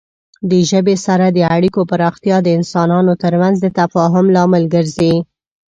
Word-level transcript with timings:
د 0.49 0.51
ژبې 0.69 0.95
سره 1.05 1.25
د 1.29 1.39
اړیکو 1.55 1.81
پراختیا 1.91 2.37
د 2.43 2.47
انسانانو 2.57 3.13
ترمنځ 3.23 3.55
د 3.61 3.67
تفاهم 3.79 4.25
لامل 4.35 4.63
ګرځي. 4.73 5.13